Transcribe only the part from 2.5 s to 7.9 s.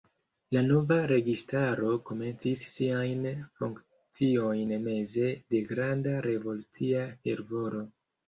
siajn funkciojn meze de granda revolucia fervoro.